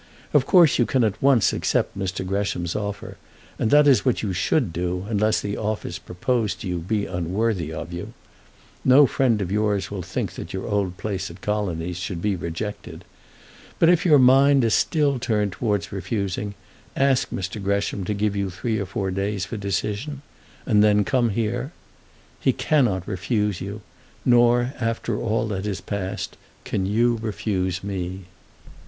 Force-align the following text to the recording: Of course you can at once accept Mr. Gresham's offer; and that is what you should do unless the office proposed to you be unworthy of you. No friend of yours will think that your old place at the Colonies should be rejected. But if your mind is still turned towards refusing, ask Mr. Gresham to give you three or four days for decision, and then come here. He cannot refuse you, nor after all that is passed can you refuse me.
Of 0.33 0.47
course 0.47 0.79
you 0.79 0.87
can 0.87 1.03
at 1.03 1.21
once 1.21 1.53
accept 1.53 1.95
Mr. 1.95 2.25
Gresham's 2.25 2.75
offer; 2.75 3.17
and 3.59 3.69
that 3.69 3.87
is 3.87 4.03
what 4.03 4.23
you 4.23 4.33
should 4.33 4.73
do 4.73 5.05
unless 5.07 5.39
the 5.41 5.57
office 5.57 5.99
proposed 5.99 6.61
to 6.61 6.67
you 6.67 6.79
be 6.79 7.05
unworthy 7.05 7.71
of 7.71 7.93
you. 7.93 8.13
No 8.83 9.05
friend 9.05 9.43
of 9.43 9.51
yours 9.51 9.91
will 9.91 10.01
think 10.01 10.33
that 10.33 10.53
your 10.53 10.65
old 10.65 10.97
place 10.97 11.29
at 11.29 11.35
the 11.35 11.45
Colonies 11.45 11.97
should 11.97 12.19
be 12.19 12.35
rejected. 12.35 13.05
But 13.77 13.89
if 13.89 14.03
your 14.03 14.17
mind 14.17 14.63
is 14.63 14.73
still 14.73 15.19
turned 15.19 15.51
towards 15.51 15.91
refusing, 15.91 16.55
ask 16.95 17.29
Mr. 17.29 17.61
Gresham 17.63 18.03
to 18.05 18.15
give 18.15 18.35
you 18.35 18.49
three 18.49 18.79
or 18.79 18.87
four 18.87 19.11
days 19.11 19.45
for 19.45 19.55
decision, 19.55 20.23
and 20.65 20.83
then 20.83 21.03
come 21.05 21.29
here. 21.29 21.73
He 22.39 22.53
cannot 22.53 23.07
refuse 23.07 23.61
you, 23.61 23.81
nor 24.25 24.73
after 24.79 25.19
all 25.21 25.47
that 25.49 25.67
is 25.67 25.79
passed 25.79 26.37
can 26.65 26.87
you 26.87 27.17
refuse 27.21 27.83
me. 27.83 28.21